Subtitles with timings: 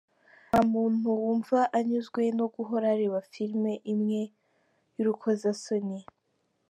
[0.49, 4.21] Nta muntu wumva anyuzwe no guhora areba filimi imwe
[4.95, 5.99] y’urukozasoni.